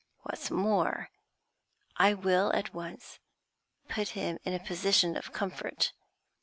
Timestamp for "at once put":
2.55-4.09